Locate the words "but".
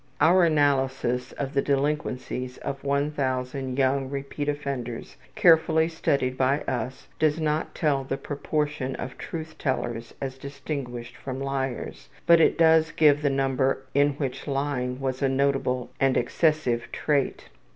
12.25-12.41